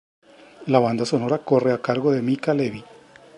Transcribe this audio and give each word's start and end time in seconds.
La 0.65 0.79
banda 0.79 1.05
sonora 1.05 1.37
corre 1.43 1.71
a 1.73 1.79
cargo 1.79 2.11
de 2.11 2.23
Mica 2.23 2.55
Levi. 2.55 2.83